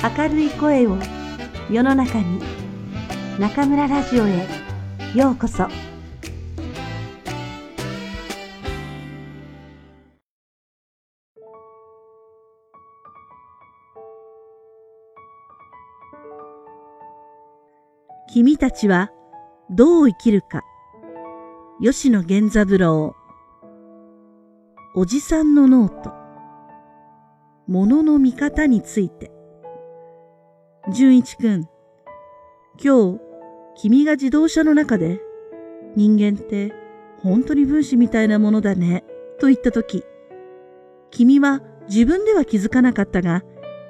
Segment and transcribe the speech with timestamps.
[0.00, 0.96] 明るい声を
[1.68, 2.40] 世の中に
[3.36, 4.46] 中村ラジオへ
[5.12, 5.66] ようこそ。
[18.32, 19.10] 君たちは
[19.68, 20.62] どう生きるか。
[21.82, 23.16] 吉野源三郎。
[24.94, 26.12] おじさんのノート。
[27.66, 29.37] 物の見方について。
[30.90, 31.68] 純一くん、
[32.82, 33.20] 今日、
[33.76, 35.20] 君が自動車の中で、
[35.96, 36.72] 人間って
[37.22, 39.04] 本当に分子みたいなものだね、
[39.38, 40.02] と言ったとき、
[41.10, 43.42] 君は自分では気づかなかったが、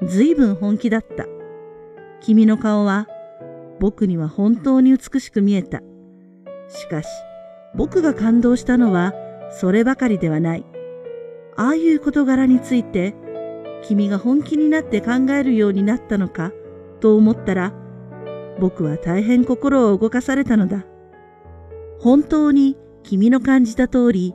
[0.03, 1.27] 随分本気だった。
[2.21, 3.07] 君の顔は、
[3.79, 5.81] 僕には本当に美しく見えた。
[6.69, 7.07] しかし、
[7.77, 9.15] 僕が感動したのは、
[9.53, 10.67] そればかりではない。
[11.57, 13.15] ああいう事柄について、
[13.83, 16.53] 君が本気になって考えるようになったのか、
[16.99, 17.73] と思ったら、
[18.61, 20.85] 僕は大変心を動かされたのだ。
[22.01, 24.35] 本当に君の感じた通り、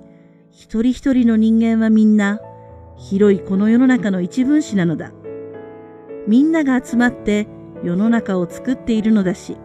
[0.50, 2.39] 一人一人の人間はみんな、
[2.97, 5.11] 広いこの世の中の一分子なのだ。
[6.28, 7.47] みんなが集まって
[7.84, 9.58] 世の中を作っているのだし、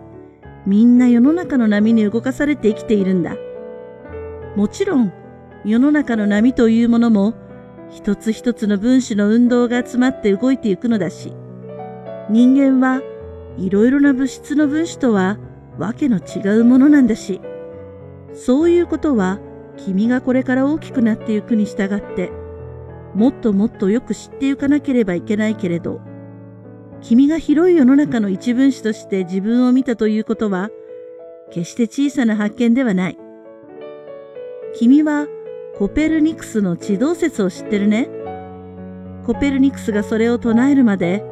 [0.66, 3.36] みんな世の中の波に動かされて生きているんだ。
[4.56, 5.12] もちろん、
[5.64, 7.34] 世の中の波というものも、
[7.90, 11.32] 一つ一つの分子の運動が集まって動いていくのだし、
[12.30, 13.02] 人間は
[13.56, 15.38] いろいろな物質の分子とは
[15.78, 17.40] わけの違うものなんだし、
[18.34, 19.40] そういうことは
[19.76, 22.30] 君がこれから大きくなっていくに従って、
[23.14, 26.00] もっともっとよく知っていかなければいけないけれど、
[27.00, 30.70] 君が広い世の中の一分子として自分を見たということは、
[31.50, 33.18] 決して小さな発見ではない。
[34.74, 35.26] 君は
[35.78, 38.10] コペルニクスの地動説を知ってるね。
[39.24, 41.24] コペルニクスがそれを唱えるまで、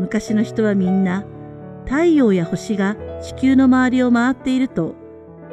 [0.00, 1.24] 昔の人はみんな
[1.84, 4.94] 太陽や星が地球の周りを回っていると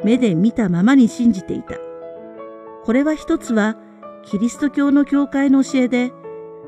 [0.04, 1.76] 目で見たままに信じていた。
[2.84, 3.76] これは一つは
[4.24, 6.12] キリスト教の教会の教えで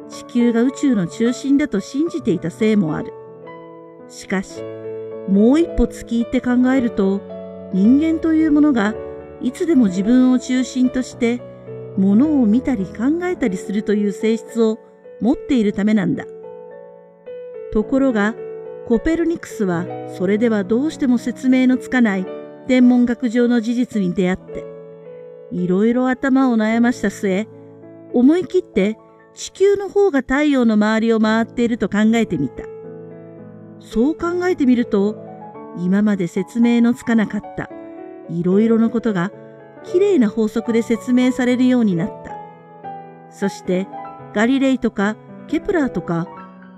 [0.08, 3.12] 地球が宇宙の中心だと信じていたせいもある。
[4.08, 4.62] しかし、
[5.28, 7.20] もう一歩突き入って考えると
[7.72, 8.94] 人間というものが
[9.41, 11.41] いつでも自分を中心として
[11.97, 14.78] 物を見たり考えたりするという性質を
[15.20, 16.24] 持っているためなんだ。
[17.72, 18.34] ところが、
[18.86, 19.86] コペルニクスは
[20.16, 22.26] それではどうしても説明のつかない
[22.66, 24.64] 天文学上の事実に出会って、
[25.53, 27.48] いろいろ頭を悩ました末、
[28.12, 28.98] 思い切って
[29.34, 32.64] 地球の方が太陽の周りを回っていると考えてみた。
[33.78, 35.16] そう考えてみると、
[35.78, 37.70] 今まで説明のつかなかった
[38.28, 39.30] いろいろなことが
[39.84, 42.36] 綺麗な法則で説明されるようになった。
[43.30, 43.86] そして、
[44.34, 45.16] ガリレイとか
[45.47, 46.26] ケプラーとか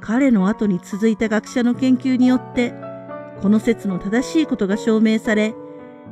[0.02, 2.74] 彼の後に続いた学者の研究によって、
[3.40, 5.54] この説の正しいことが証明され、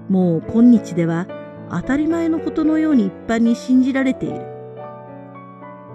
[0.09, 1.27] もう今日では
[1.71, 4.47] 当たり前のことのように一般に信じられている。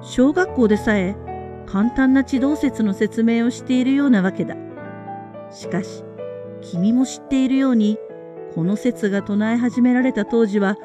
[0.02, 1.16] 小学校でさえ
[1.66, 4.56] 簡単な地動説の説明をしているようなわけだ。
[5.50, 6.04] しかし、
[6.62, 7.98] 君も知っているように、
[8.54, 10.76] この説が唱え始められた当時は、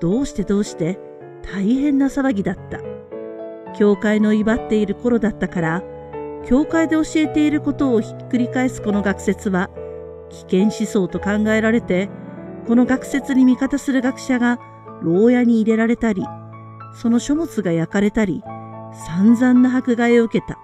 [0.00, 1.00] どうしてどうして
[1.42, 2.78] 大変な騒ぎだった。
[3.76, 5.82] 教会の威張っている頃だったから、
[6.46, 9.70] 教会で教えていることをひっくり返すこの学説は、
[10.30, 12.08] 危険思想と考えられて、
[12.66, 14.58] この学説に味方する学者が
[15.02, 16.24] 牢屋に入れられたり、
[16.94, 18.42] その書物が焼かれたり、
[19.06, 20.58] 散々な迫害を受けた。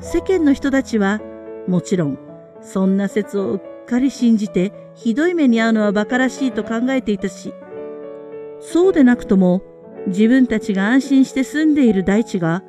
[0.00, 1.20] 世間の人たちは、
[1.66, 2.18] もちろん、
[2.62, 7.52] そんな説をうっかり信じて、ひどい目に遭うのは馬鹿らしいと考えていたし、
[8.60, 9.62] そうでなくとも、
[10.06, 12.62] 自分たちが安心して住んでいる大地が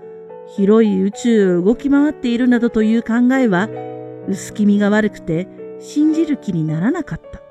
[0.56, 3.69] 広い宇宙を動き回っているなどという考えは
[4.28, 5.47] 薄気味が悪くて
[5.79, 7.41] 信じる気にならなかった。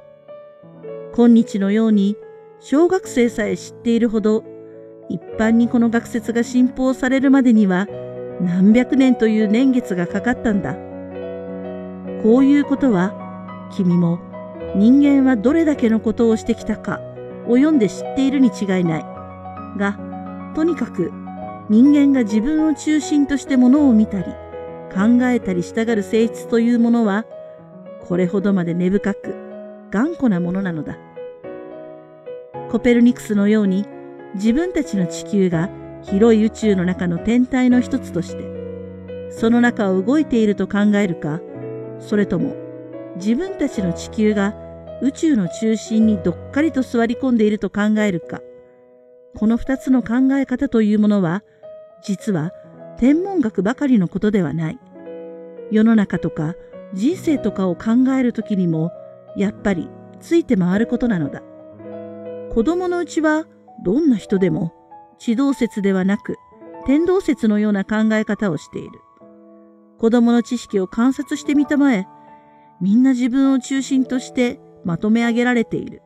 [1.15, 2.17] 今日のように
[2.61, 4.45] 小学生さえ知っているほど
[5.09, 7.87] 一般にこの学説が信奉されるまでには
[8.41, 10.75] 何百年という年月がかかったんだ。
[12.23, 14.21] こういうことは君も
[14.77, 17.01] 人間はどれだけのことをしてきたか
[17.47, 19.07] を読んで知っているに違いない。
[19.79, 19.99] が、
[20.55, 21.11] とにかく
[21.71, 24.25] 人間が自分を中心としてものを見たり、
[24.93, 27.25] 考えたりしたがる性質というものは、
[28.09, 29.37] これほどまで根深く、
[29.93, 30.99] 頑固なものなのだ。
[32.73, 33.87] コペルニクスのように、
[34.35, 35.71] 自分たちの地球が
[36.03, 41.41] 広い宇宙の中の天体の一つとして、その中を動いていると考えるか、
[42.01, 42.57] それとも
[43.15, 44.57] 自分たちの地球が
[45.03, 48.41] 宇宙の中心にどっかりと座り込んでいると考えるか、
[49.39, 51.45] この二つの考え方というものは、
[52.03, 52.53] 実は
[52.99, 54.79] 天文学ばかりのことではない。
[55.71, 56.55] 世の中とか
[56.95, 58.91] 人生とかを考えるときにも
[59.37, 59.89] やっぱり
[60.21, 61.43] ついて回ることなのだ。
[62.53, 63.47] 子供のうちは
[63.85, 64.75] どんな人でも
[65.19, 66.37] 地動説ではなく
[66.87, 68.91] 天動説のような考え方をしている。
[69.99, 72.09] 子供の知識を観察してみたまえ、
[72.81, 76.03] みんな自分を中心としてまとめ上げられている。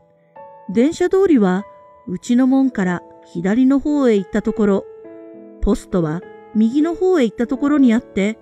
[0.69, 1.64] 電車通りは
[2.08, 3.02] うちの門から
[3.32, 4.85] 左の方へ行ったところ、
[5.64, 6.20] ポストは
[6.55, 8.38] 右の方へ行ったところにあって、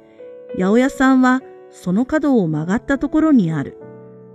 [0.58, 1.40] 八百屋さんは
[1.70, 3.78] その角を曲がったところにある。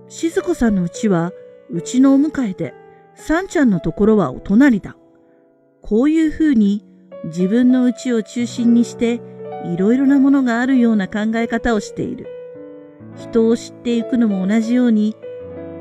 [0.07, 1.33] 静子さんのうちは
[1.69, 2.73] うちのお迎えで、
[3.13, 4.95] さんちゃんのところはお隣だ。
[5.81, 6.85] こういうふうに
[7.25, 9.21] 自分の家を中心にして
[9.65, 12.27] いろいろなものがあるような考え方をしている。
[13.17, 15.15] 人を知っていくのも同じように、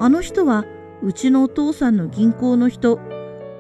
[0.01, 0.65] あの人は
[1.03, 2.99] うちのお父さんの銀行の人、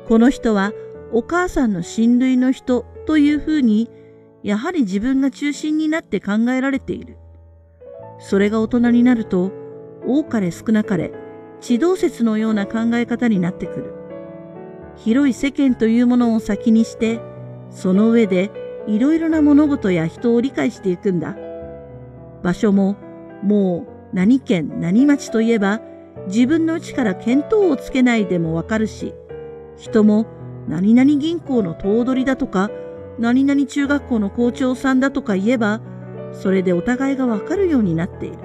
[0.08, 0.72] この人は
[1.12, 3.91] お母さんの親類の人というふうに、
[4.43, 7.17] やはり自分が中心になって考えられている。
[8.19, 9.53] それが大人になると、
[10.06, 11.12] 多かれ少なかれ、
[11.61, 13.94] 地動説のような考え方になってくる。
[14.97, 17.20] 広い世間というものを先にして、
[17.70, 18.50] その上で
[18.87, 21.37] いろいろな物事や人を理解していくんだ。
[22.43, 22.97] 場所も、
[23.43, 25.81] もう何県何町といえば、
[26.29, 29.12] 自分のうちから見当をつけないでもわかるし、
[29.76, 30.26] 人も
[30.69, 32.70] 何々銀行の頭取だとか、
[33.19, 35.81] 何々中学校の校長さんだとか言えば、
[36.33, 38.39] それでお互いがわかるようになっている。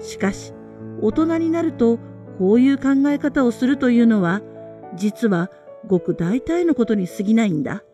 [0.00, 0.52] しかし、
[1.00, 1.98] 大人になると、
[2.38, 4.42] こういう考え方をするというのは、
[4.96, 5.50] 実は
[5.86, 7.84] ごく大体のことに過ぎないんだ。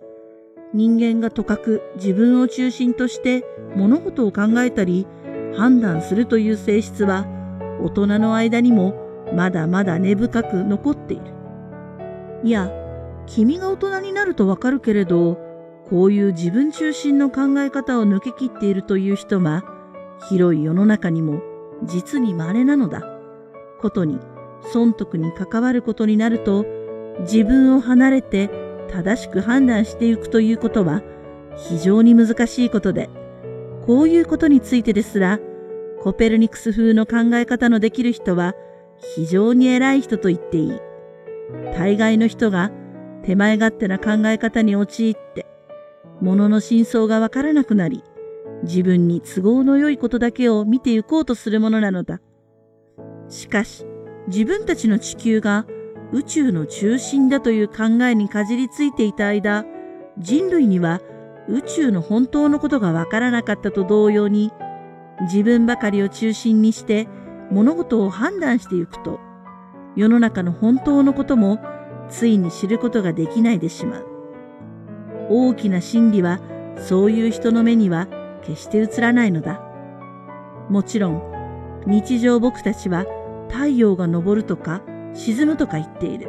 [0.72, 5.06] 人間がとかく自分を中心として物事を考えたり
[5.56, 7.26] 判断するという性質は
[7.82, 8.94] 大人の間にも
[9.34, 11.24] まだまだ根深く残っている。
[12.44, 12.70] いや、
[13.26, 15.49] 君が大人になるとわかるけれど、
[15.90, 19.64] こういう自分中心の考え方を抜け切っているという人は、
[20.28, 21.42] 広い世の中にも
[21.84, 23.02] 実に稀なのだ。
[23.80, 24.20] ことに、
[24.72, 26.64] 損得に関わることになると、
[27.22, 28.50] 自分を離れて
[28.88, 31.02] 正しく判断していくということは
[31.56, 33.10] 非常に難しいことで、
[33.84, 35.40] こういうことについてですら、
[36.00, 38.54] コペルニクス風の考え方のできる人は
[39.16, 40.72] 非常に偉い人と言っていい。
[41.74, 42.70] 大概の人が
[43.24, 45.49] 手前勝手な考え方に陥って、
[46.20, 48.04] 物の真相がわからなくなり、
[48.62, 52.20] 自分に都合の良いことだけを見て行こうとするものなのだ。
[53.28, 53.86] しかし、
[54.28, 55.66] 自分たちの地球が
[56.12, 59.64] 宇宙の中心だという考えにかじりついていた間、
[60.18, 61.00] 人類には
[61.48, 64.52] 宇宙の本当のことがわからなかったと同様に、
[65.22, 67.08] 自分ばかりを中心にして
[67.50, 69.20] 物事を判断していくと、
[69.96, 71.60] 世の中の本当のことも
[72.08, 74.09] ついに知ることができないでしまう。
[75.30, 76.40] 大きな真理は
[76.76, 78.08] そういう人の目には
[78.42, 79.62] 決して映らないのだ。
[80.68, 83.06] もちろん、日常僕たちは
[83.48, 84.82] 太陽が昇るとか
[85.14, 86.28] 沈むとか言っている。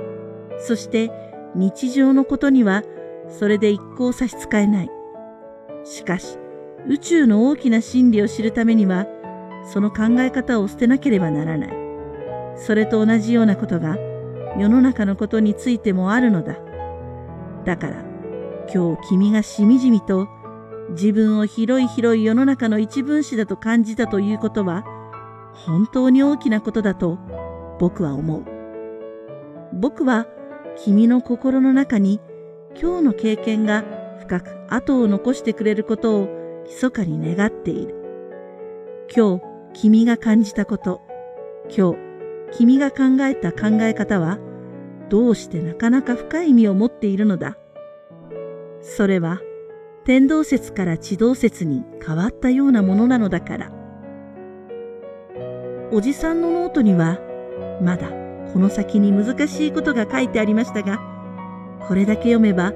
[0.59, 1.11] そして
[1.55, 2.83] 日常のことには
[3.27, 4.89] それで一向差し支えない。
[5.83, 6.37] しかし
[6.87, 9.07] 宇宙の大きな真理を知るためには
[9.65, 11.73] その考え方を捨てなければならない。
[12.55, 13.97] それと同じようなことが
[14.57, 16.57] 世の中のことについてもあるのだ。
[17.65, 18.10] だから
[18.73, 20.29] 今日君がしみじみと
[20.91, 24.85] 自分を広い広い世の中の一分子だと感じたということは
[25.53, 27.19] 本当に大きなことだと
[27.79, 28.45] 僕は思う。
[29.73, 30.27] 僕は
[30.77, 32.21] 君の心の中に
[32.81, 33.83] 今日の経験が
[34.19, 37.95] 深く後を残してくれることを密かに願っている。
[39.13, 41.01] 今日君が感じたこと、
[41.75, 41.97] 今日
[42.57, 44.39] 君が考えた考え方は
[45.09, 47.57] どうしてなかなか深い意味を持っているのだ。
[48.81, 49.39] それは
[50.03, 53.71] 天動説から地動説に変わったようなものなのだから。
[55.91, 57.19] おじさんのノートには
[57.81, 58.07] まだ
[58.53, 60.99] この先に難しいことが書いてありましたが、
[61.87, 62.73] これだけ読めば、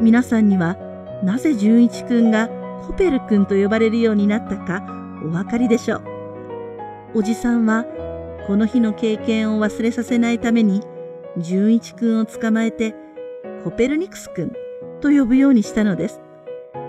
[0.00, 0.76] 皆さんには
[1.22, 2.48] なぜ純一くんが
[2.86, 4.84] コペルくんと呼ばれるようになったか
[5.24, 6.02] お分かりでしょう。
[7.14, 7.84] おじさんは、
[8.46, 10.82] この日の経験を忘れさせないために、
[11.38, 12.94] 純一くんを捕まえて、
[13.62, 14.52] コペルニクスくん
[15.04, 16.22] と呼ぶようにしたのです。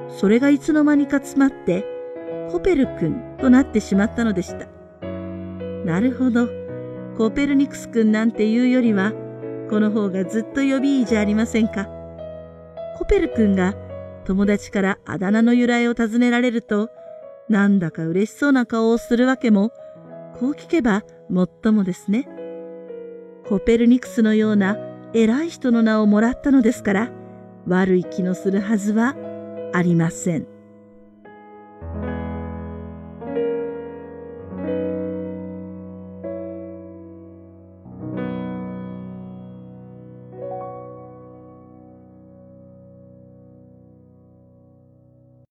[0.07, 1.83] それがいつの間にか詰まって、
[2.49, 4.67] コペルくんとなってしまったのでした。
[5.83, 6.47] なるほど。
[7.17, 9.11] コペルニクス君なんていうよりは、
[9.69, 11.89] この方がずっと呼びいいじゃありませんか。
[12.97, 13.75] コペル君が
[14.23, 16.89] 友達からあだ名の由来を尋ねられると、
[17.49, 19.71] なんだか嬉しそうな顔をするわけも、
[20.39, 22.29] こう聞けばもっともですね。
[23.49, 24.77] コペルニクスのような
[25.13, 27.11] 偉い人の名をもらったのですから、
[27.67, 29.15] 悪い気のするはずは
[29.73, 30.54] ありません。